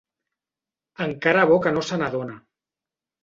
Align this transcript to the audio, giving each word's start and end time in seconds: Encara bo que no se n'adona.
Encara 1.05 1.43
bo 1.51 1.59
que 1.65 1.73
no 1.75 1.83
se 1.91 1.99
n'adona. 2.03 2.39